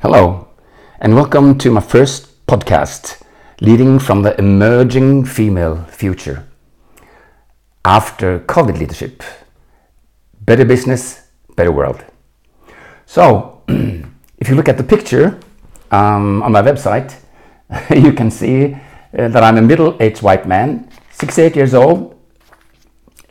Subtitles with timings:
[0.00, 0.46] Hello,
[1.00, 3.20] and welcome to my first podcast,
[3.60, 6.46] Leading from the Emerging Female Future.
[7.84, 9.24] After COVID leadership,
[10.42, 11.26] better business,
[11.56, 12.04] better world.
[13.06, 13.62] So,
[14.38, 15.40] if you look at the picture
[15.90, 17.16] um, on my website,
[17.90, 18.74] you can see
[19.18, 22.16] uh, that I'm a middle aged white man, 68 years old,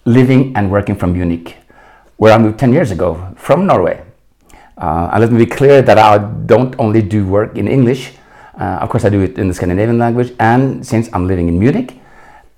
[0.04, 1.56] living and working from Munich,
[2.18, 4.04] where I moved 10 years ago from Norway.
[4.78, 8.14] Uh, and let me be clear that I don't only do work in English,
[8.60, 11.60] uh, of course, I do it in the Scandinavian language, and since I'm living in
[11.60, 12.00] Munich,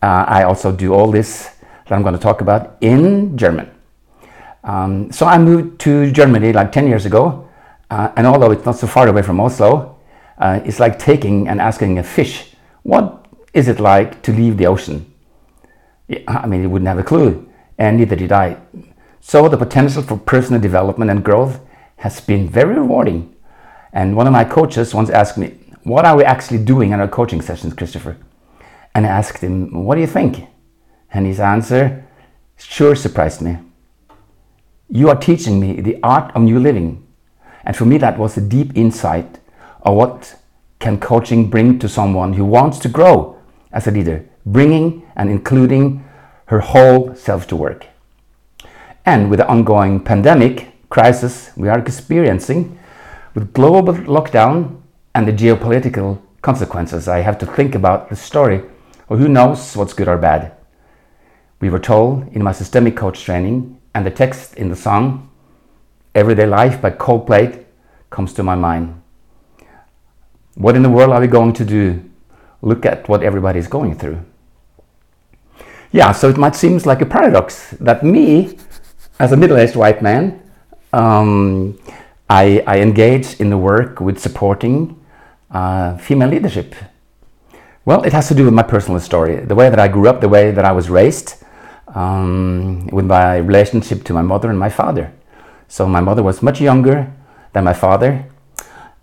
[0.01, 1.49] uh, I also do all this
[1.85, 3.69] that I'm going to talk about in German.
[4.63, 7.49] Um, so I moved to Germany like 10 years ago,
[7.89, 9.97] uh, and although it's not so far away from Oslo,
[10.37, 14.67] uh, it's like taking and asking a fish, what is it like to leave the
[14.67, 15.05] ocean?
[16.27, 18.57] I mean, he wouldn't have a clue, and neither did I.
[19.19, 21.59] So the potential for personal development and growth
[21.99, 23.35] has been very rewarding.
[23.93, 27.07] And one of my coaches once asked me, What are we actually doing in our
[27.07, 28.17] coaching sessions, Christopher?
[28.95, 30.47] And I asked him, What do you think?
[31.11, 32.05] And his answer
[32.57, 33.57] sure surprised me.
[34.89, 37.05] You are teaching me the art of new living.
[37.63, 39.39] And for me, that was a deep insight
[39.83, 40.35] of what
[40.79, 43.37] can coaching bring to someone who wants to grow
[43.71, 46.03] as a leader, bringing and including
[46.45, 47.85] her whole self to work.
[49.05, 52.77] And with the ongoing pandemic crisis we are experiencing,
[53.35, 54.81] with global lockdown
[55.13, 58.63] and the geopolitical consequences, I have to think about the story
[59.07, 60.53] of who knows what's good or bad.
[61.61, 65.29] We were told in my systemic coach training, and the text in the song
[66.15, 67.65] Everyday Life by Coldplay
[68.09, 69.01] comes to my mind.
[70.55, 72.09] What in the world are we going to do?
[72.61, 74.23] Look at what everybody is going through.
[75.91, 78.57] Yeah, so it might seem like a paradox that me,
[79.19, 80.41] as a middle aged white man,
[80.93, 81.77] um,
[82.29, 84.99] I, I, engage in the work with supporting
[85.51, 86.75] uh, female leadership.
[87.85, 90.21] Well, it has to do with my personal story, the way that I grew up,
[90.21, 91.43] the way that I was raised,
[91.95, 95.11] um, with my relationship to my mother and my father.
[95.67, 97.11] So, my mother was much younger
[97.53, 98.25] than my father,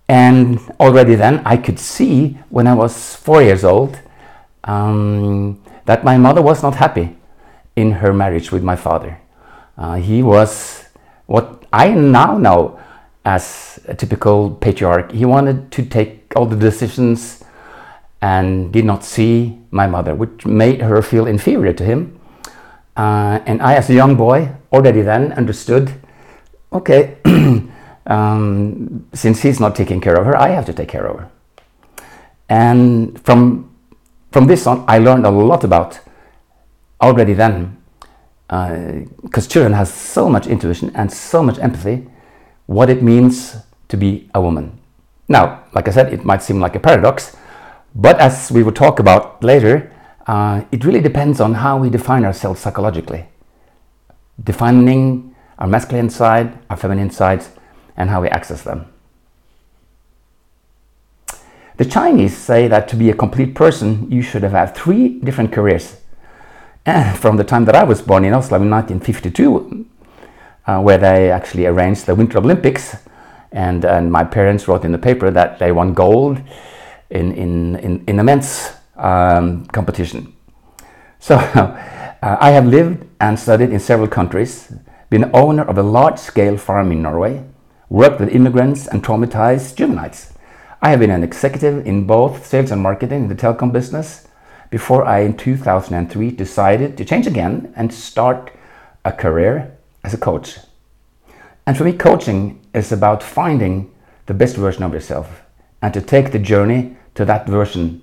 [0.09, 3.99] and already then I could see when I was four years old
[4.65, 7.17] um, that my mother was not happy
[7.75, 9.19] in her marriage with my father.
[9.77, 10.85] Uh, he was
[11.27, 12.81] what I now know
[13.27, 15.13] as a typical patriarch.
[15.13, 17.45] He wanted to take all the decisions
[18.23, 22.19] and did not see my mother, which made her feel inferior to him.
[22.97, 25.93] Uh, and I, as a young boy, already then understood
[26.73, 27.19] okay,
[28.07, 31.31] um, since he's not taking care of her, I have to take care of her.
[32.49, 33.71] And from,
[34.33, 36.01] from this on, I learned a lot about
[37.03, 37.77] already then,
[38.49, 42.07] because uh, children have so much intuition and so much empathy,
[42.67, 43.57] what it means
[43.89, 44.79] to be a woman.
[45.29, 47.37] Now, like I said, it might seem like a paradox,
[47.95, 49.93] but as we will talk about later,
[50.27, 53.27] uh, it really depends on how we define ourselves psychologically.
[54.43, 57.51] Defining our masculine side, our feminine sides,
[57.97, 58.87] and how we access them.
[61.79, 65.53] The Chinese say that to be a complete person, you should have had three different
[65.53, 65.97] careers.
[67.17, 69.87] From the time that I was born in Oslo in 1952,
[70.69, 72.95] uh, where they actually arranged the Winter Olympics,
[73.51, 76.41] and, and my parents wrote in the paper that they won gold
[77.11, 80.33] in, in, in, in a men's um, competition.
[81.19, 81.77] So uh,
[82.23, 84.73] I have lived and studied in several countries,
[85.11, 87.43] been owner of a large scale farm in Norway,
[87.89, 90.35] worked with immigrants and traumatized juveniles.
[90.81, 94.26] I have been an executive in both sales and marketing in the telecom business
[94.71, 98.53] before I, in 2003, decided to change again and start
[99.05, 100.59] a career as a coach.
[101.67, 103.91] And for me, coaching is about finding
[104.27, 105.43] the best version of yourself
[105.83, 108.03] and to take the journey to that version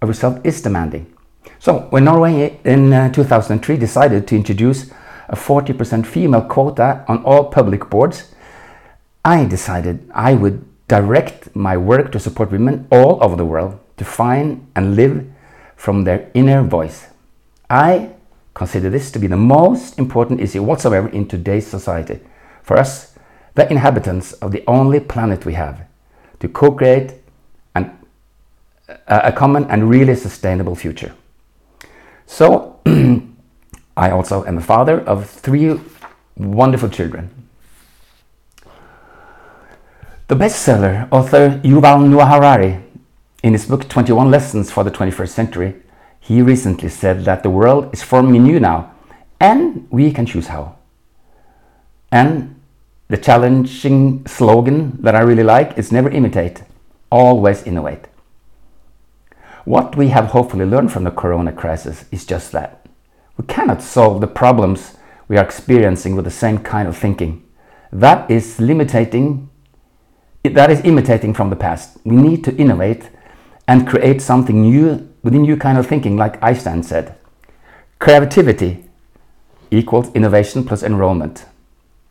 [0.00, 1.12] of yourself is demanding.
[1.58, 4.90] So, when Norway in uh, 2003 decided to introduce
[5.28, 8.34] a 40% female quota on all public boards,
[9.24, 14.04] I decided I would direct my work to support women all over the world to
[14.04, 15.26] find and live
[15.76, 17.06] from their inner voice.
[17.68, 18.10] I
[18.54, 22.20] consider this to be the most important issue whatsoever in today's society.
[22.62, 23.14] For us,
[23.54, 25.86] the inhabitants of the only planet we have,
[26.40, 27.14] to co create
[29.06, 31.14] a common and really sustainable future.
[32.26, 32.80] So,
[33.96, 35.78] I also am a father of three
[36.36, 37.30] wonderful children.
[40.26, 42.83] The bestseller author Yuval Noah Harari,
[43.44, 45.74] in his book 21 Lessons for the 21st Century,
[46.18, 48.90] he recently said that the world is forming anew now,
[49.38, 50.76] and we can choose how.
[52.10, 52.58] And
[53.08, 56.62] the challenging slogan that I really like is never imitate,
[57.10, 58.06] always innovate.
[59.66, 62.86] What we have hopefully learned from the corona crisis is just that.
[63.36, 64.96] We cannot solve the problems
[65.28, 67.44] we are experiencing with the same kind of thinking.
[67.92, 69.50] That is limiting
[70.44, 71.98] that is imitating from the past.
[72.04, 73.10] We need to innovate
[73.66, 77.16] and create something new with a new kind of thinking, like Einstein said.
[77.98, 78.84] Creativity
[79.70, 81.46] equals innovation plus enrollment.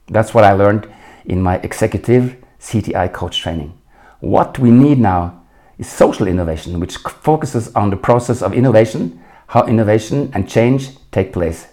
[0.08, 0.92] That's what I learned
[1.26, 3.78] in my executive CTI coach training.
[4.20, 5.44] What we need now
[5.78, 11.34] is social innovation, which focuses on the process of innovation, how innovation and change take
[11.34, 11.68] place.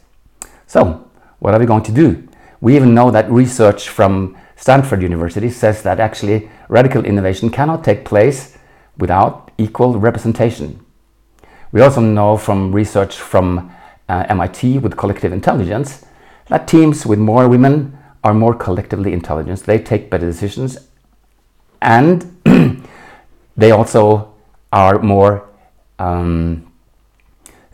[0.67, 2.29] So, what are we going to do?
[2.61, 8.05] We even know that research from Stanford University says that actually radical innovation cannot take
[8.05, 8.59] place
[8.99, 10.85] without equal representation.
[11.73, 13.71] We also know from research from
[14.09, 16.05] uh, MIT with collective intelligence
[16.49, 19.61] that teams with more women are more collectively intelligent.
[19.61, 20.79] They take better decisions
[21.81, 22.37] and
[23.57, 24.35] they also
[24.73, 25.49] are more
[25.99, 26.71] um,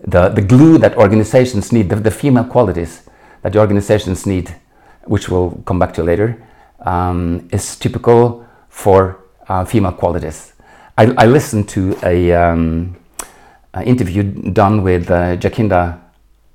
[0.06, 3.08] the, the glue that organizations need, the, the female qualities
[3.42, 4.54] that the organizations need,
[5.04, 6.42] which we'll come back to later,
[6.80, 9.18] um, is typical for
[9.48, 10.52] uh, female qualities.
[10.98, 12.96] I, I, listened to a um,
[13.84, 16.00] interview done with uh, Jacinda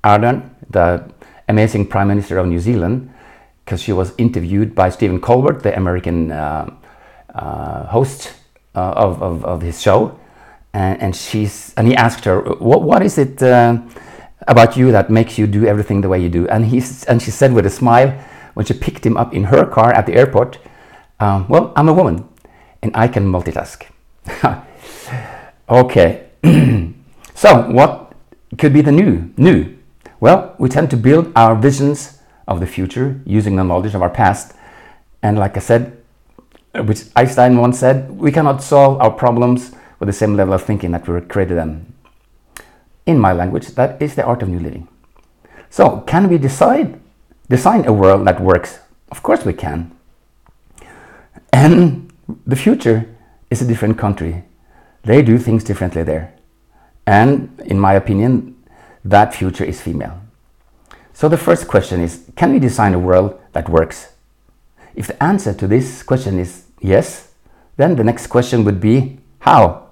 [0.02, 1.08] Ardern, the
[1.48, 3.12] amazing Prime Minister of New Zealand,
[3.64, 6.74] because she was interviewed by Stephen Colbert, the American uh,
[7.32, 8.34] uh, host
[8.74, 10.18] uh, of, of, of, his show,
[10.74, 13.78] and, and, she's and he asked her, "What what is it uh,
[14.48, 17.30] about you that makes you do everything the way you do?" And he and she
[17.30, 18.10] said with a smile,
[18.54, 20.58] when she picked him up in her car at the airport,
[21.20, 22.28] um, well, I'm a woman
[22.82, 23.86] and I can multitask.
[25.68, 26.28] okay,
[27.34, 28.12] so what
[28.58, 29.32] could be the new?
[29.36, 29.76] New?
[30.20, 34.10] Well, we tend to build our visions of the future using the knowledge of our
[34.10, 34.54] past.
[35.22, 35.96] And like I said,
[36.74, 40.90] which Einstein once said, we cannot solve our problems with the same level of thinking
[40.92, 41.92] that we created them.
[43.06, 44.88] In my language, that is the art of new living.
[45.70, 47.00] So, can we decide
[47.48, 48.78] design a world that works?
[49.10, 49.90] Of course we can.
[51.52, 52.12] And
[52.46, 53.11] the future
[53.52, 54.42] is a different country.
[55.04, 56.34] They do things differently there.
[57.06, 58.56] And in my opinion,
[59.04, 60.20] that future is female.
[61.12, 64.12] So the first question is can we design a world that works?
[64.94, 67.32] If the answer to this question is yes,
[67.76, 69.88] then the next question would be how?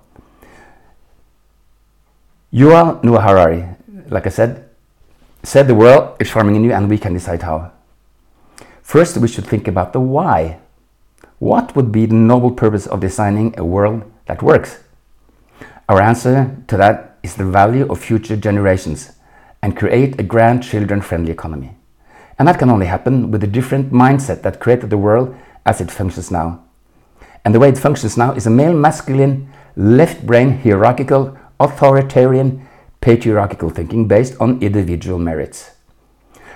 [2.53, 3.65] Yuval Noah Harari,
[4.09, 4.69] like I said,
[5.43, 7.73] said the world is forming in you and we can decide how.
[8.83, 10.59] First, we should think about the why.
[11.41, 14.81] What would be the noble purpose of designing a world that works?
[15.89, 19.13] Our answer to that is the value of future generations
[19.63, 21.75] and create a grandchildren friendly economy.
[22.39, 25.35] And that can only happen with a different mindset that created the world
[25.65, 26.63] as it functions now.
[27.43, 32.69] And the way it functions now is a male masculine, left brain hierarchical, authoritarian,
[33.01, 35.71] patriarchal thinking based on individual merits.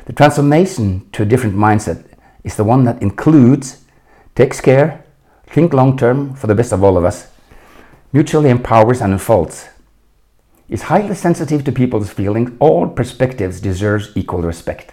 [0.04, 2.04] The transformation to a different mindset
[2.44, 3.83] is the one that includes,
[4.34, 5.04] takes care,
[5.46, 7.28] think long term for the best of all of us,
[8.12, 9.68] mutually empowers and unfolds,
[10.68, 14.92] is highly sensitive to people's feelings, all perspectives deserves equal respect,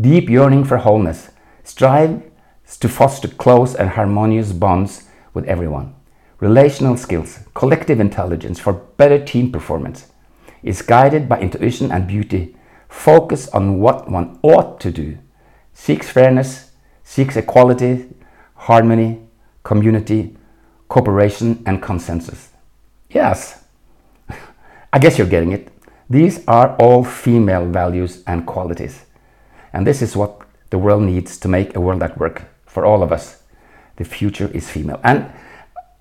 [0.00, 1.30] deep yearning for wholeness,
[1.64, 2.22] strives
[2.80, 5.94] to foster close and harmonious bonds with everyone,
[6.40, 10.06] relational skills, collective intelligence for better team performance,
[10.62, 12.54] is guided by intuition and beauty,
[12.88, 15.18] focus on what one ought to do,
[15.72, 16.70] seeks fairness,
[17.02, 18.08] seeks equality,
[18.58, 19.20] harmony,
[19.62, 20.36] community,
[20.88, 22.50] cooperation, and consensus.
[23.10, 23.64] Yes,
[24.92, 25.72] I guess you're getting it.
[26.10, 29.04] These are all female values and qualities.
[29.72, 33.02] And this is what the world needs to make a world that works for all
[33.02, 33.42] of us.
[33.96, 35.00] The future is female.
[35.04, 35.30] And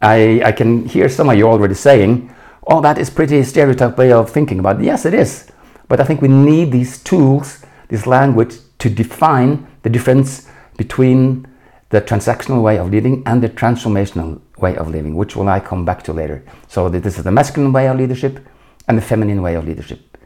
[0.02, 2.34] I, I can hear some of you already saying,
[2.68, 4.86] oh, that is pretty stereotype way of thinking about it.
[4.86, 5.48] Yes, it is.
[5.88, 10.48] But I think we need these tools, this language, to define the difference
[10.78, 11.48] between
[11.90, 15.86] the transactional way of living and the transformational way of living, which will I come
[15.86, 16.44] back to later.
[16.68, 18.46] So this is the masculine way of leadership
[18.88, 20.18] and the feminine way of leadership.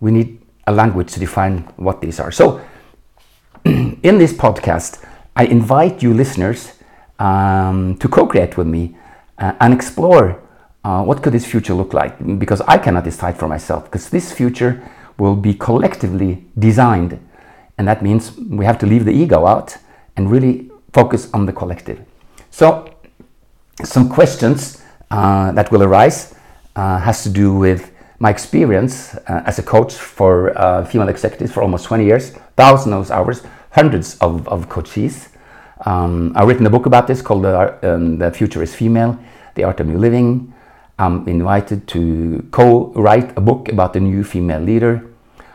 [0.00, 2.32] We need a language to define what these are.
[2.32, 2.60] So
[3.64, 5.04] in this podcast,
[5.36, 6.72] I invite you listeners
[7.18, 8.96] um, to co-create with me
[9.38, 10.40] uh, and explore
[10.84, 14.32] uh, what could this future look like because i cannot decide for myself because this
[14.32, 14.82] future
[15.18, 17.18] will be collectively designed
[17.78, 19.76] and that means we have to leave the ego out
[20.16, 22.00] and really focus on the collective
[22.50, 22.88] so
[23.82, 26.34] some questions uh, that will arise
[26.76, 31.52] uh, has to do with my experience uh, as a coach for uh, female executives
[31.52, 35.28] for almost 20 years thousands of hours hundreds of, of coaches
[35.84, 39.18] Um, I've written a book about this called The, um, the Future is Female
[39.54, 40.52] The Art of New Living.
[40.98, 45.04] I'm invited to co write a book about the new female leader.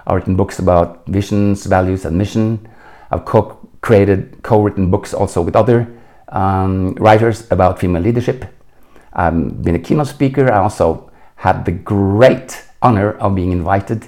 [0.05, 2.67] I've written books about visions, values, and mission.
[3.09, 5.87] I've co created, co written books also with other
[6.29, 8.45] um, writers about female leadership.
[9.13, 10.51] I've been a keynote speaker.
[10.51, 14.05] I also had the great honor of being invited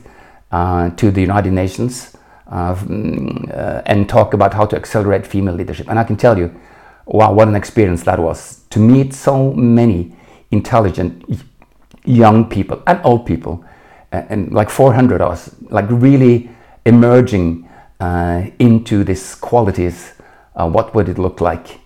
[0.51, 2.15] uh, to the United Nations
[2.47, 5.89] uh, uh, and talk about how to accelerate female leadership.
[5.89, 6.53] And I can tell you,
[7.05, 10.15] wow, what an experience that was to meet so many
[10.51, 11.41] intelligent
[12.03, 13.63] young people and old people,
[14.11, 16.49] and, and like 400 of us, like really
[16.85, 17.69] emerging
[18.01, 20.13] uh, into these qualities.
[20.55, 21.79] Uh, what would it look like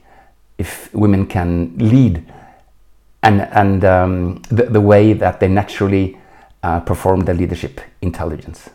[0.58, 2.24] if women can lead
[3.22, 6.18] and, and um, the, the way that they naturally
[6.64, 8.70] uh, perform their leadership intelligence?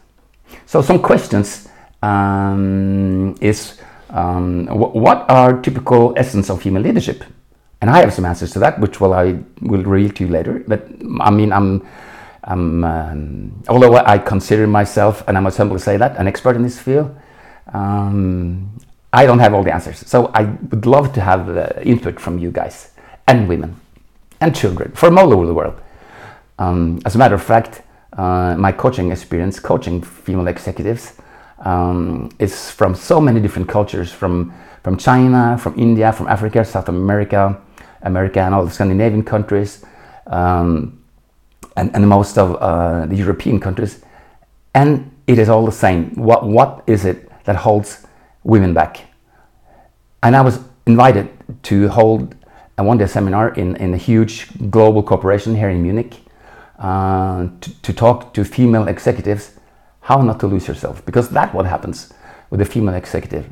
[0.66, 1.68] So, some questions
[2.02, 3.80] um, is
[4.10, 7.24] um, what are typical essence of female leadership?
[7.80, 10.62] And I have some answers to that, which will I will reveal to you later.
[10.68, 10.86] But
[11.20, 11.86] I mean, I'm,
[12.44, 16.62] I'm um, although I consider myself, and I must humbly say that, an expert in
[16.62, 17.16] this field,
[17.72, 18.70] um,
[19.12, 19.98] I don't have all the answers.
[20.06, 22.92] So I would love to have uh, input from you guys
[23.26, 23.76] and women
[24.40, 25.80] and children from all over the world.
[26.58, 31.14] Um, as a matter of fact, uh, my coaching experience, coaching female executives,
[31.60, 36.88] um, is from so many different cultures from, from China, from India, from Africa, South
[36.88, 37.60] America,
[38.02, 39.84] America, and all the Scandinavian countries,
[40.26, 41.02] um,
[41.76, 44.02] and, and most of uh, the European countries.
[44.74, 46.14] And it is all the same.
[46.14, 48.06] What, what is it that holds
[48.44, 49.00] women back?
[50.22, 51.28] And I was invited
[51.64, 52.34] to hold
[52.78, 56.16] a one day seminar in, in a huge global corporation here in Munich
[56.78, 59.52] uh, to, to talk to female executives
[60.00, 62.12] how not to lose yourself because that's what happens
[62.48, 63.46] with a female executive.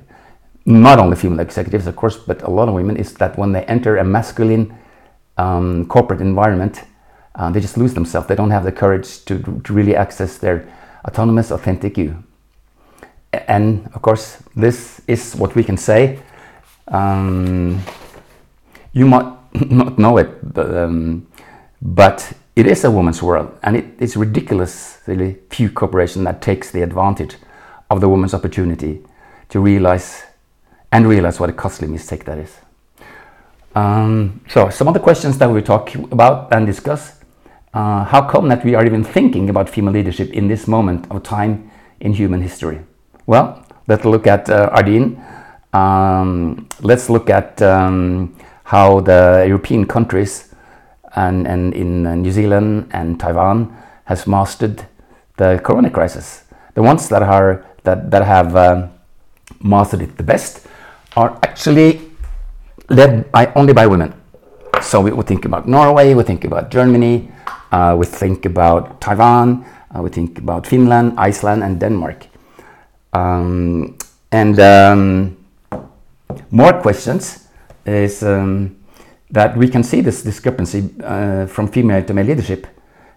[0.64, 3.64] Not only female executives of course but a lot of women is that when they
[3.64, 4.74] enter a masculine
[5.36, 6.84] um, corporate environment
[7.34, 8.26] uh, they just lose themselves.
[8.26, 10.68] They don't have the courage to, to really access their
[11.06, 12.24] autonomous authentic you
[13.32, 16.18] and of course this is what we can say
[16.88, 17.80] um,
[18.92, 19.26] you might
[19.70, 21.26] not know it but, um,
[21.82, 26.82] but it is a woman's world, and it, it's ridiculously few corporations that takes the
[26.82, 27.36] advantage
[27.88, 29.00] of the woman's opportunity
[29.50, 30.24] to realize
[30.90, 32.56] and realize what a costly mistake that is.
[33.76, 37.20] Um, so, some of the questions that we talk about and discuss:
[37.74, 41.22] uh, How come that we are even thinking about female leadership in this moment of
[41.22, 41.70] time
[42.00, 42.80] in human history?
[43.28, 45.22] Well, let's look at uh, Ardern.
[45.74, 50.54] Um, let's look at um, how the European countries
[51.14, 54.86] and, and in uh, New Zealand and Taiwan has mastered
[55.36, 56.44] the corona crisis.
[56.72, 58.88] The ones that are that, that have uh,
[59.62, 60.66] mastered it the best
[61.14, 62.00] are actually
[62.88, 64.14] led by only by women.
[64.80, 67.30] So we would think about Norway, we think about Germany,
[67.72, 72.27] uh, we think about Taiwan, uh, we think about Finland, Iceland, and Denmark.
[73.12, 73.96] Um,
[74.30, 75.36] and um,
[76.50, 77.48] more questions
[77.86, 78.76] is um,
[79.30, 82.66] that we can see this discrepancy uh, from female to male leadership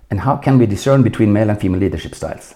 [0.10, 2.54] and how can we discern between male and female leadership styles.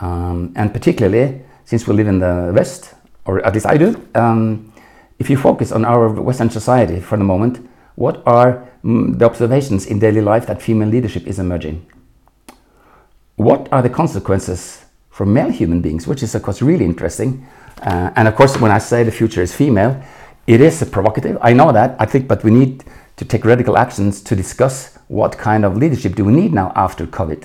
[0.00, 2.94] Um, and particularly since we live in the West,
[3.24, 4.72] or at least I do, um,
[5.18, 9.86] if you focus on our Western society for the moment, what are mm, the observations
[9.86, 11.86] in daily life that female leadership is emerging?
[13.36, 14.79] What are the consequences
[15.20, 17.46] for male human beings, which is of course really interesting.
[17.82, 20.02] Uh, and of course, when I say the future is female,
[20.46, 21.36] it is provocative.
[21.42, 21.94] I know that.
[21.98, 22.84] I think, but we need
[23.16, 27.06] to take radical actions to discuss what kind of leadership do we need now after
[27.06, 27.44] COVID.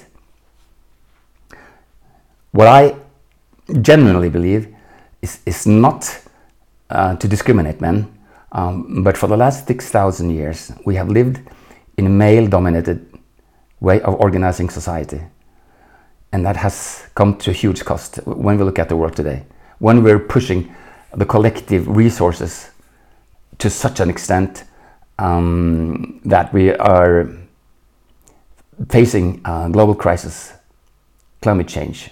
[2.54, 2.96] What I
[3.82, 4.74] genuinely believe
[5.22, 6.18] is, is not
[6.90, 8.08] uh, to discriminate men,
[8.54, 11.42] um, but for the last 6,000 years, we have lived
[11.98, 13.06] in a male dominated
[13.82, 15.20] way of organizing society.
[16.32, 19.46] And that has come to a huge cost when we look at the world today.
[19.80, 20.76] When we're pushing
[21.14, 22.72] the collective resources
[23.60, 24.66] to such an extent
[25.18, 27.30] um, that we are
[28.90, 30.54] facing a global crisis,
[31.42, 32.10] climate change,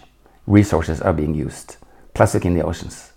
[0.48, 1.78] resources are being used,
[2.14, 3.12] plastic in the oceans,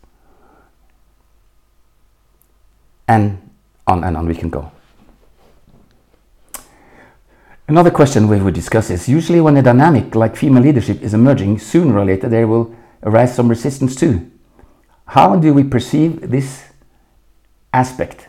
[3.08, 3.38] and
[3.86, 4.72] on and on we can go.
[7.68, 11.58] Another question we would discuss is usually when a dynamic like female leadership is emerging,
[11.58, 14.30] sooner or later there will arise some resistance too.
[15.06, 16.66] How do we perceive this
[17.76, 18.28] aspect.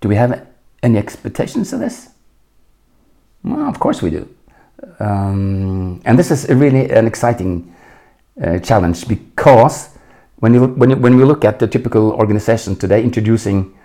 [0.00, 0.46] Do we have
[0.82, 2.10] any expectations of this?
[3.42, 4.28] Well, of course we do.
[4.98, 7.74] Um, and this is really an exciting
[8.42, 9.90] uh, challenge because
[10.36, 13.78] when, you, when, you, when we look at the typical organization today introducing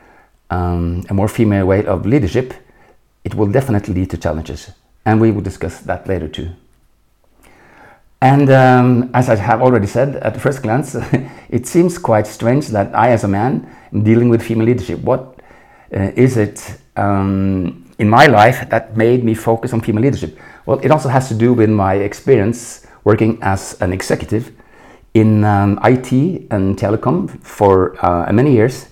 [0.49, 2.53] um, a more female way of leadership,
[3.23, 4.71] it will definitely lead to challenges.
[5.07, 6.49] And we will discuss that later too.
[8.21, 10.95] And um, as I have already said at first glance,
[11.49, 14.99] it seems quite strange that I, as a man, am dealing with female leadership.
[14.99, 15.39] What
[15.95, 20.37] uh, is it um, in my life that made me focus on female leadership?
[20.65, 24.51] Well, it also has to do with my experience working as an executive
[25.13, 26.11] in um, IT
[26.51, 28.87] and telecom for uh, many years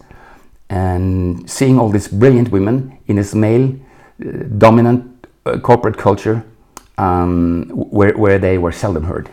[0.69, 3.69] and seeing all these brilliant women in this male
[4.25, 5.14] uh, dominant
[5.45, 6.43] uh, corporate culture
[6.97, 9.29] um, where, where they were seldom heard.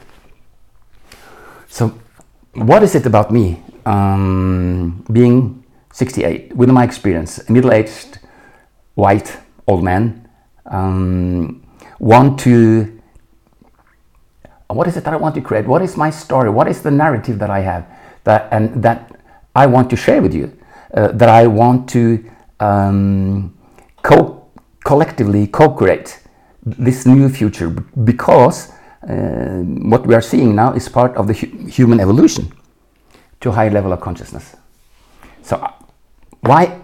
[1.69, 1.99] So,
[2.54, 8.19] what is it about me um, being 68, with my experience, a middle aged
[8.95, 10.28] white old man,
[10.66, 11.62] um,
[11.99, 13.00] want to
[14.69, 15.66] what is it that I want to create?
[15.66, 16.50] What is my story?
[16.50, 17.87] What is the narrative that I have
[18.25, 19.14] that and that
[19.54, 20.57] I want to share with you?
[20.95, 22.25] Uh, that I want to
[22.61, 23.57] um,
[24.02, 24.32] co
[24.85, 26.21] collectively co-create
[26.65, 28.71] this new future because
[29.09, 32.53] uh, what we are seeing now is part of the hu human evolution
[33.41, 34.57] to a higher level of consciousness.
[35.43, 35.73] So, uh,
[36.41, 36.81] why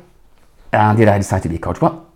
[0.73, 1.81] uh, did I decide to be a coach?
[1.81, 2.07] Well,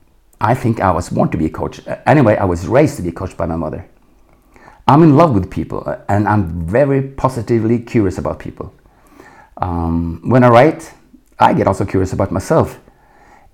[0.41, 1.87] I think I was born to be a coach.
[1.87, 3.89] Uh, anyway, I was raised to be coached by my mother.
[4.89, 8.75] I'm in love with people uh, and I'm very positively curious about people.
[9.59, 10.93] Um, when I write,
[11.39, 12.81] I get also curious about myself.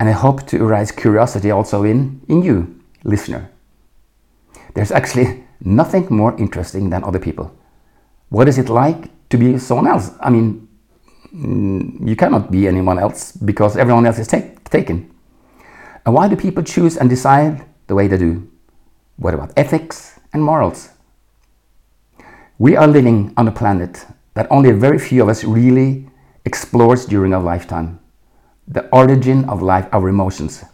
[0.00, 3.50] And I hope to arouse curiosity also in, in you, listener.
[4.74, 7.52] There's actually nothing more interesting than other people.
[8.28, 10.12] What is it like to be someone else?
[10.20, 10.68] I mean,
[11.34, 15.10] mm, you cannot be anyone else because everyone else is take, taken.
[16.06, 18.48] And why do people choose and decide the way they do?
[19.16, 20.90] What about ethics and morals?
[22.58, 26.08] We are living on a planet that only a very few of us really
[26.44, 27.98] explores during our lifetime.
[28.68, 30.64] The origin of life, our emotions.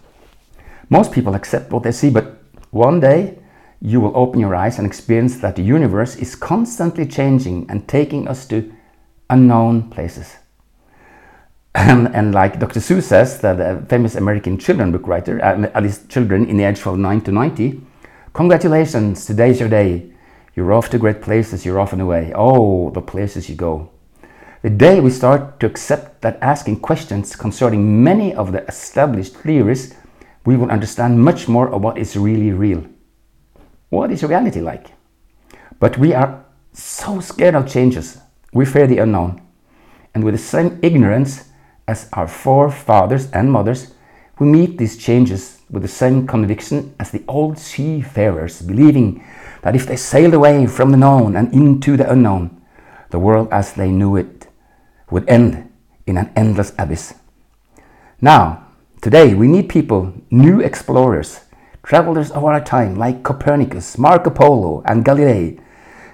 [0.90, 3.38] Most people accept what they see, but one day
[3.80, 8.26] you will open your eyes and experience that the universe is constantly changing and taking
[8.26, 8.72] us to
[9.30, 10.36] unknown places.
[11.74, 12.80] And, and like Dr.
[12.80, 16.78] Seuss says, the famous American children book writer, uh, at least children in the age
[16.78, 17.80] from 9 to 90,
[18.32, 20.10] congratulations, today's your day.
[20.56, 22.32] You're off to great places, you're off and away.
[22.34, 23.90] Oh, the places you go.
[24.64, 29.94] The day we start to accept that asking questions concerning many of the established theories,
[30.46, 32.82] we will understand much more of what is really real.
[33.90, 34.86] What is reality like?
[35.80, 38.16] But we are so scared of changes.
[38.54, 39.42] We fear the unknown.
[40.14, 41.50] And with the same ignorance
[41.86, 43.92] as our forefathers and mothers,
[44.38, 49.22] we meet these changes with the same conviction as the old seafarers, believing
[49.60, 52.62] that if they sailed away from the known and into the unknown,
[53.10, 54.44] the world as they knew it
[55.14, 55.70] would end
[56.06, 57.14] in an endless abyss.
[58.20, 58.66] Now,
[59.00, 61.38] today we need people, new explorers,
[61.84, 65.60] travelers of our time like Copernicus, Marco Polo, and Galilei,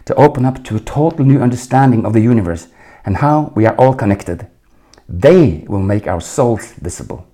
[0.04, 2.68] to open up to a total new understanding of the universe
[3.06, 4.46] and how we are all connected.
[5.08, 7.26] They will make our souls visible.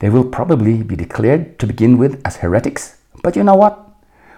[0.00, 3.88] They will probably be declared to begin with as heretics, but you know what?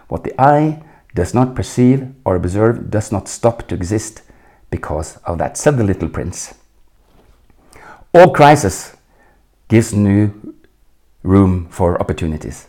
[0.07, 0.81] What the eye
[1.13, 4.23] does not perceive or observe does not stop to exist
[4.71, 6.55] because of that, said the little prince.
[8.13, 8.97] All crisis
[9.69, 10.55] gives new
[11.23, 12.67] room for opportunities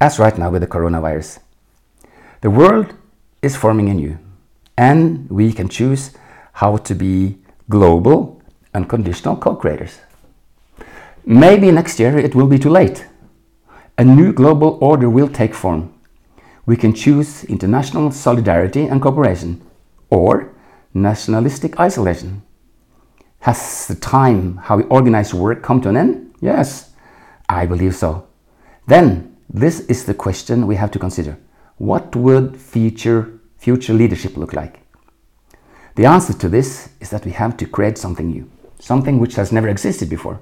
[0.00, 1.38] as right now with the coronavirus.
[2.40, 2.94] The world
[3.42, 4.18] is forming anew,
[4.76, 6.12] and we can choose
[6.54, 8.42] how to be global,
[8.74, 10.00] unconditional co creators.
[11.24, 13.06] Maybe next year it will be too late.
[13.98, 15.92] A new global order will take form.
[16.64, 19.60] We can choose international solidarity and cooperation,
[20.08, 20.54] or
[20.94, 22.42] nationalistic isolation.
[23.40, 26.34] Has the time how we organize work come to an end?
[26.40, 26.90] Yes,
[27.48, 28.26] I believe so.
[28.86, 31.38] Then this is the question we have to consider.
[31.78, 34.80] What would future, future leadership look like?
[35.96, 39.52] The answer to this is that we have to create something new, something which has
[39.52, 40.40] never existed before.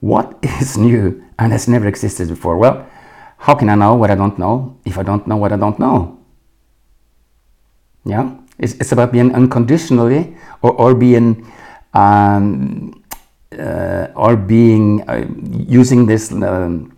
[0.00, 2.58] What is new and has never existed before?
[2.58, 2.86] Well,
[3.38, 5.78] how can I know what I don't know if I don't know what I don't
[5.78, 6.18] know?
[8.04, 11.50] Yeah, it's, it's about being unconditionally or, or being
[11.94, 13.02] um,
[13.58, 15.26] uh, or being uh,
[15.68, 16.96] using this um,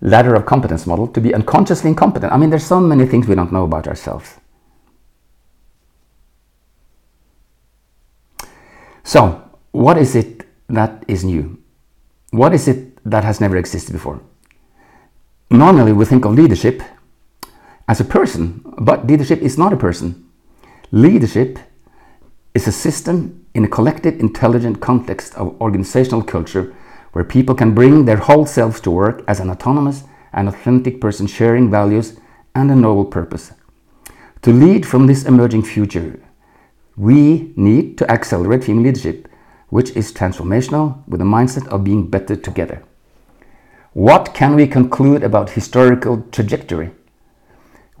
[0.00, 2.32] ladder of competence model to be unconsciously incompetent.
[2.32, 4.36] I mean, there's so many things we don't know about ourselves.
[9.02, 11.58] So, what is it that is new?
[12.30, 14.20] What is it that has never existed before?
[15.50, 16.82] Normally, we think of leadership
[17.88, 20.29] as a person, but leadership is not a person.
[20.92, 21.60] Leadership
[22.52, 26.74] is a system in a collective, intelligent context of organizational culture
[27.12, 31.28] where people can bring their whole selves to work as an autonomous and authentic person
[31.28, 32.18] sharing values
[32.56, 33.52] and a noble purpose.
[34.42, 36.20] To lead from this emerging future,
[36.96, 39.28] we need to accelerate female leadership,
[39.68, 42.82] which is transformational with a mindset of being better together.
[43.92, 46.90] What can we conclude about historical trajectory?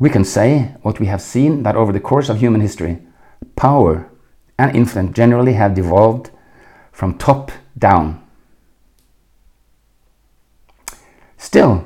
[0.00, 2.98] We can say what we have seen that over the course of human history,
[3.54, 4.10] power
[4.58, 6.30] and influence generally have devolved
[6.90, 8.24] from top down.
[11.36, 11.84] Still,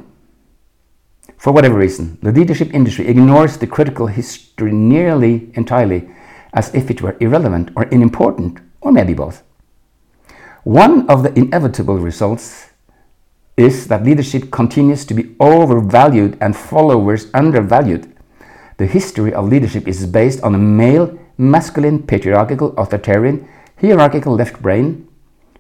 [1.37, 6.09] for whatever reason, the leadership industry ignores the critical history nearly entirely
[6.53, 9.43] as if it were irrelevant or unimportant, or maybe both.
[10.63, 12.71] One of the inevitable results
[13.57, 18.13] is that leadership continues to be overvalued and followers undervalued.
[18.79, 23.49] The history of leadership is based on a male, masculine, patriarchal, authoritarian,
[23.81, 25.09] hierarchical left brain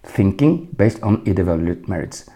[0.02, 2.28] thinking based on individual merits.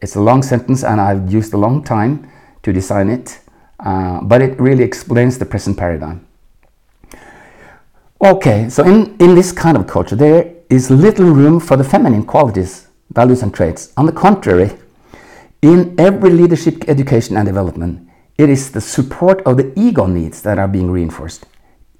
[0.00, 2.30] It's a long sentence and I've used a long time
[2.62, 3.40] to design it,
[3.80, 6.26] uh, but it really explains the present paradigm.
[8.20, 12.24] Okay, so in, in this kind of culture, there is little room for the feminine
[12.24, 13.92] qualities, values, and traits.
[13.96, 14.70] On the contrary,
[15.62, 20.58] in every leadership education and development, it is the support of the ego needs that
[20.58, 21.46] are being reinforced.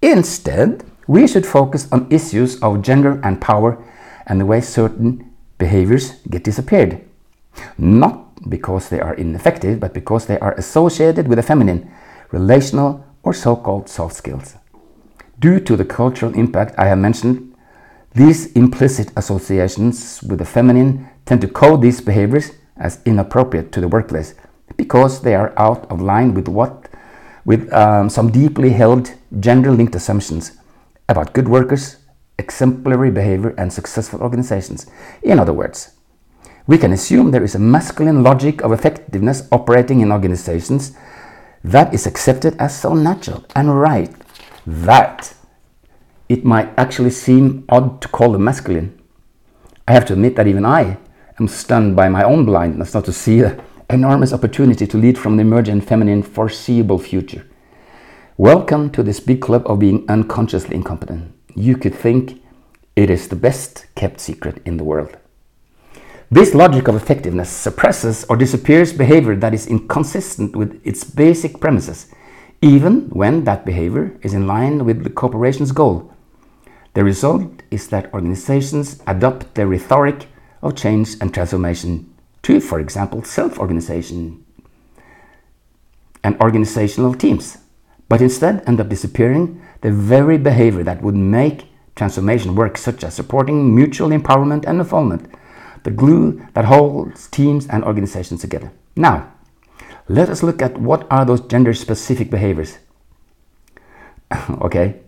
[0.00, 3.82] Instead, we should focus on issues of gender and power
[4.26, 7.00] and the way certain behaviors get disappeared.
[7.76, 11.90] Not because they are ineffective, but because they are associated with the feminine,
[12.30, 14.54] relational, or so called soft skills.
[15.40, 17.56] Due to the cultural impact I have mentioned,
[18.14, 23.88] these implicit associations with the feminine tend to code these behaviors as inappropriate to the
[23.88, 24.34] workplace
[24.76, 26.88] because they are out of line with what
[27.44, 30.58] with um, some deeply held gender linked assumptions
[31.08, 31.96] about good workers,
[32.38, 34.86] exemplary behavior, and successful organizations.
[35.22, 35.92] In other words,
[36.66, 40.94] we can assume there is a masculine logic of effectiveness operating in organizations
[41.64, 44.14] that is accepted as so natural and right
[44.66, 45.34] that
[46.28, 49.00] it might actually seem odd to call them masculine.
[49.88, 50.98] I have to admit that even I
[51.40, 55.36] am stunned by my own blindness not to see the enormous opportunity to lead from
[55.36, 57.46] the emergent feminine foreseeable future.
[58.36, 61.32] Welcome to this big club of being unconsciously incompetent.
[61.54, 62.42] You could think
[62.96, 65.16] it is the best kept secret in the world.
[66.28, 72.12] This logic of effectiveness suppresses or disappears behavior that is inconsistent with its basic premises,
[72.60, 76.12] even when that behavior is in line with the corporation's goal.
[76.94, 80.26] The result is that organizations adopt the rhetoric
[80.62, 84.44] of change and transformation to, for example, self organization
[86.24, 87.58] and organizational teams,
[88.08, 93.14] but instead end up disappearing the very behavior that would make transformation work, such as
[93.14, 95.30] supporting mutual empowerment and involvement,
[95.84, 98.72] the glue that holds teams and organizations together.
[98.96, 99.32] Now,
[100.08, 102.78] let us look at what are those gender specific behaviors.
[104.62, 105.00] okay,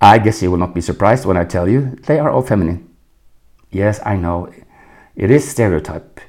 [0.00, 2.89] I guess you will not be surprised when I tell you they are all feminine.
[3.70, 4.52] Yes, I know.
[5.16, 6.20] It is stereotype.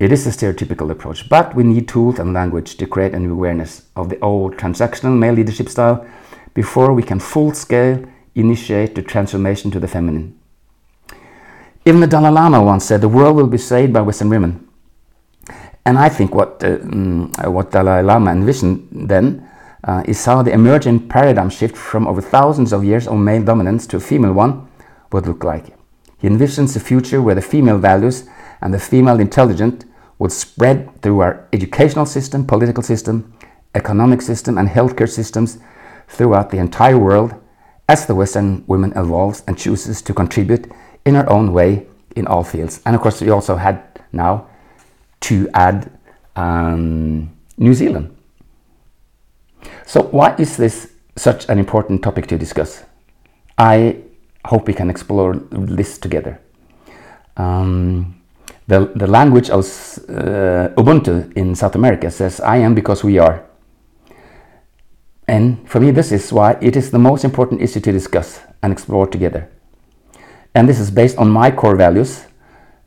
[0.00, 3.82] It is a stereotypical approach, but we need tools and language to create an awareness
[3.94, 6.04] of the old transactional male leadership style
[6.52, 8.04] before we can full scale
[8.34, 10.38] initiate the transformation to the feminine.
[11.84, 14.66] Even the Dalai Lama once said the world will be saved by Western women.
[15.86, 19.48] And I think what, uh, mm, what Dalai Lama envisioned then
[19.84, 23.86] uh, is how the emergent paradigm shift from over thousands of years of male dominance
[23.88, 24.66] to a female one
[25.12, 25.66] would look like.
[26.24, 28.26] He envisions a future where the female values
[28.62, 29.84] and the female intelligence
[30.18, 33.34] would spread through our educational system, political system,
[33.74, 35.58] economic system, and healthcare systems
[36.08, 37.34] throughout the entire world
[37.90, 40.72] as the Western woman evolves and chooses to contribute
[41.04, 42.80] in her own way in all fields.
[42.86, 44.46] And of course, we also had now
[45.28, 45.92] to add
[46.36, 48.16] um, New Zealand.
[49.84, 52.82] So, why is this such an important topic to discuss?
[53.58, 53.98] I
[54.44, 56.40] hope we can explore this together.
[57.36, 58.20] Um,
[58.66, 59.64] the, the language of
[60.08, 63.44] uh, Ubuntu in South America says, I am because we are.
[65.26, 68.72] And for me, this is why it is the most important issue to discuss and
[68.72, 69.50] explore together.
[70.54, 72.24] And this is based on my core values,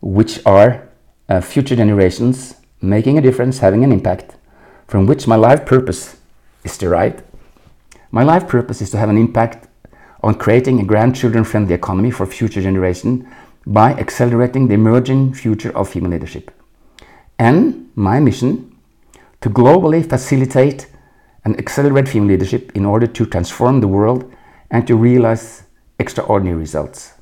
[0.01, 0.87] which are
[1.29, 4.35] uh, future generations making a difference, having an impact,
[4.87, 6.17] from which my life purpose
[6.63, 7.23] is derived.
[8.11, 9.66] My life purpose is to have an impact
[10.21, 13.25] on creating a grandchildren friendly economy for future generations
[13.65, 16.51] by accelerating the emerging future of female leadership.
[17.37, 18.75] And my mission
[19.41, 20.87] to globally facilitate
[21.43, 24.31] and accelerate female leadership in order to transform the world
[24.71, 25.63] and to realize
[25.99, 27.13] extraordinary results.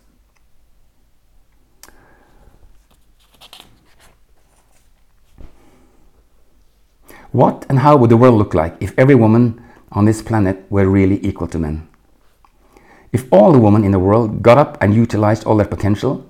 [7.31, 10.87] What and how would the world look like if every woman on this planet were
[10.87, 11.87] really equal to men?
[13.15, 16.29] If all the women in the world got up and utilized all their potential,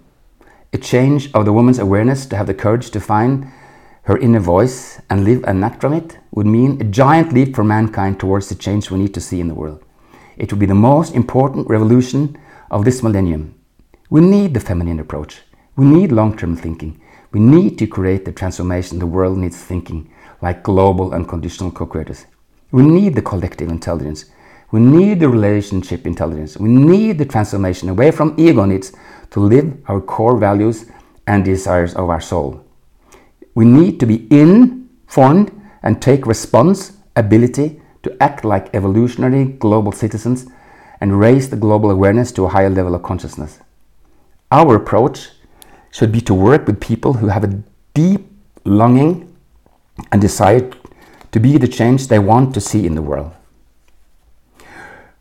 [0.71, 3.51] a change of the woman's awareness to have the courage to find
[4.03, 7.63] her inner voice and live and act from it would mean a giant leap for
[7.63, 9.83] mankind towards the change we need to see in the world.
[10.37, 12.37] It would be the most important revolution
[12.69, 13.55] of this millennium.
[14.11, 15.41] We need the feminine approach.
[15.75, 17.01] We need long term thinking.
[17.31, 22.27] We need to create the transformation the world needs thinking like global and conditional co-creators.
[22.69, 24.25] We need the collective intelligence.
[24.75, 26.57] We need the relationship intelligence.
[26.57, 28.91] We need the transformation away from ego needs
[29.31, 30.91] to live our core values
[31.27, 32.61] and desires of our soul.
[33.53, 40.45] We need to be informed and take responsibility to act like evolutionary global citizens
[40.99, 43.59] and raise the global awareness to a higher level of consciousness.
[44.51, 45.29] Our approach
[45.89, 48.29] should be to work with people who have a deep
[48.65, 49.37] longing
[50.11, 50.69] and desire
[51.31, 53.31] to be the change they want to see in the world.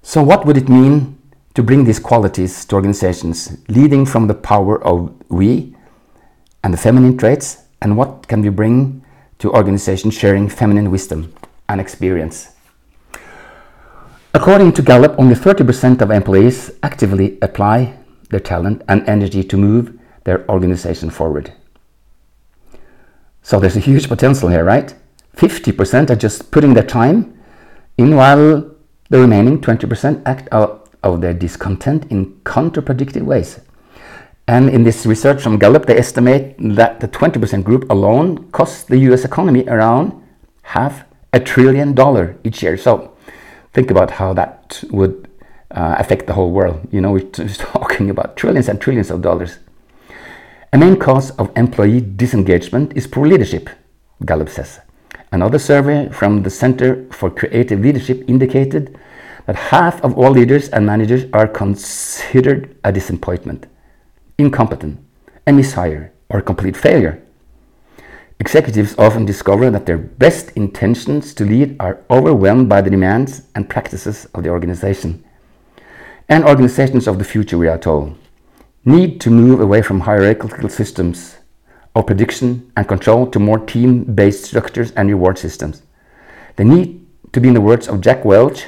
[0.06, 1.18] So, what would it mean
[1.54, 5.74] to bring these qualities to organizations, leading from the power of we
[6.62, 7.62] and the feminine traits?
[7.80, 9.02] And what can we bring
[9.38, 11.32] to organizations sharing feminine wisdom
[11.70, 12.50] and experience?
[14.34, 17.96] According to Gallup, only 30% of employees actively apply
[18.28, 21.54] their talent and energy to move their organization forward.
[23.40, 24.94] So there's a huge potential here, right?
[25.34, 27.40] 50% are just putting their time
[27.96, 28.73] in while
[29.14, 33.61] the remaining 20% act out of their discontent in counterproductive ways.
[34.48, 38.98] And in this research from Gallup, they estimate that the 20% group alone costs the
[39.11, 40.20] US economy around
[40.62, 42.77] half a trillion dollar each year.
[42.77, 43.16] So
[43.72, 45.29] think about how that would
[45.70, 46.81] uh, affect the whole world.
[46.90, 47.20] You know, we're
[47.77, 49.59] talking about trillions and trillions of dollars.
[50.72, 53.70] A main cause of employee disengagement is poor leadership,
[54.24, 54.81] Gallup says.
[55.35, 58.97] Another survey from the Center for Creative Leadership indicated
[59.47, 63.66] that half of all leaders and managers are considered a disappointment,
[64.38, 64.97] incompetent,
[65.44, 67.20] a mishire, or a complete failure.
[68.38, 73.68] Executives often discover that their best intentions to lead are overwhelmed by the demands and
[73.68, 75.25] practices of the organization.
[76.29, 78.16] And organizations of the future, we are told,
[78.85, 81.38] need to move away from hierarchical systems
[81.94, 85.83] of prediction and control to more team based structures and reward systems.
[86.57, 88.66] They need to be, in the words of Jack Welch,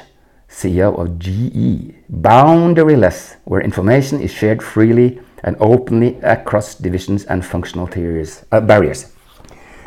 [0.49, 7.87] CEO of GE, boundaryless, where information is shared freely and openly across divisions and functional
[7.87, 9.13] theories, uh, barriers.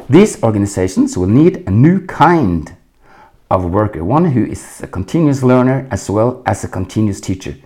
[0.09, 2.77] These organizations will need a new kind
[3.51, 7.57] of worker, one who is a continuous learner as well as a continuous teacher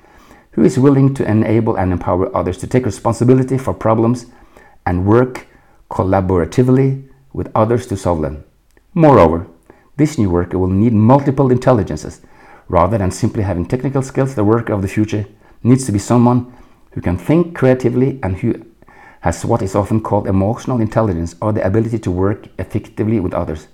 [0.55, 4.27] who is willing to enable and empower others to take responsibility for problems
[4.87, 5.47] and work
[5.95, 8.45] collaboratively with others to solve them.
[8.95, 9.47] Moreover,
[9.97, 12.21] this new worker will need multiple intelligences.
[12.69, 15.25] Rather than simply having technical skills, the worker of the future
[15.63, 16.53] needs to be someone
[16.93, 18.55] who can think creatively and who
[19.21, 23.69] has what is often called emotional intelligence or the ability to work effectively with others,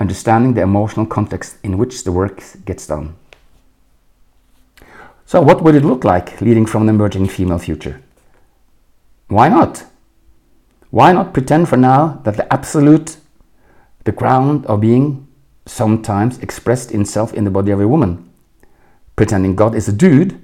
[0.00, 3.14] understanding the emotional context in which the work gets done.
[5.26, 8.00] So, what would it look like leading from an emerging female future?
[9.28, 9.84] Why not?
[10.90, 13.16] Why not pretend for now that the absolute,
[14.04, 15.26] the ground of being,
[15.66, 18.28] sometimes expressed itself in the body of a woman?
[19.16, 20.40] Pretending God is a dude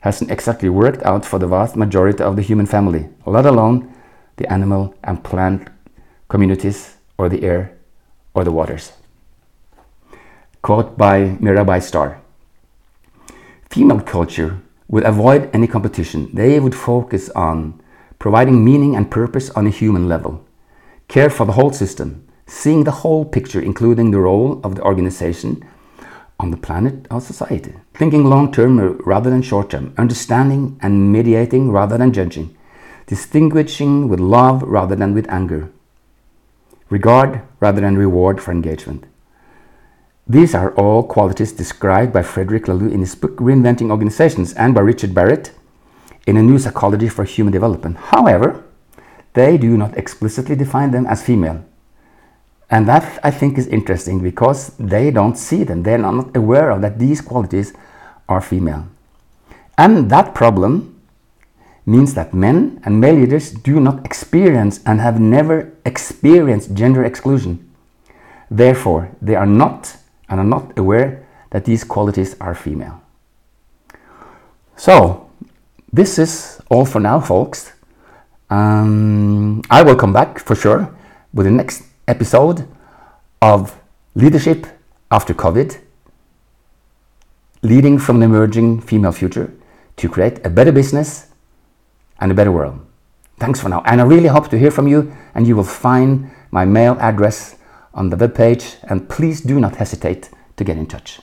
[0.00, 3.92] hasn't exactly worked out for the vast majority of the human family, let alone
[4.36, 5.68] the animal and plant
[6.28, 7.76] communities, or the air,
[8.34, 8.92] or the waters.
[10.60, 12.20] Quote by Mirabai Starr
[13.70, 16.30] female culture would avoid any competition.
[16.32, 17.80] They would focus on
[18.26, 20.44] providing meaning and purpose on a human level,
[21.06, 25.64] care for the whole system, seeing the whole picture, including the role of the organization
[26.40, 31.70] on the planet or society, thinking long term rather than short term, understanding and mediating
[31.70, 32.52] rather than judging,
[33.06, 35.70] distinguishing with love rather than with anger,
[36.90, 39.06] regard rather than reward for engagement.
[40.26, 44.80] These are all qualities described by Frederic Laloux in his book Reinventing Organizations and by
[44.80, 45.52] Richard Barrett
[46.26, 47.96] in A New Psychology for Human Development.
[47.96, 48.64] However,
[49.34, 51.64] they do not explicitly define them as female.
[52.68, 55.84] And that I think is interesting because they don't see them.
[55.84, 57.72] They're not aware of that these qualities
[58.28, 58.88] are female.
[59.78, 61.00] And that problem
[61.84, 67.62] means that men and male leaders do not experience and have never experienced gender exclusion.
[68.50, 69.96] Therefore, they are not
[70.28, 73.00] and are not aware that these qualities are female.
[74.76, 75.25] So,
[75.96, 77.72] this is all for now, folks.
[78.50, 80.94] Um, I will come back for sure
[81.32, 82.68] with the next episode
[83.40, 83.74] of
[84.14, 84.66] Leadership
[85.10, 85.80] After COVID
[87.62, 89.50] Leading from the Emerging Female Future
[89.96, 91.28] to create a better business
[92.20, 92.78] and a better world.
[93.38, 93.82] Thanks for now.
[93.86, 97.56] And I really hope to hear from you, and you will find my mail address
[97.94, 98.76] on the webpage.
[98.84, 101.20] And please do not hesitate to get in touch.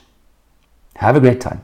[0.96, 1.62] Have a great time.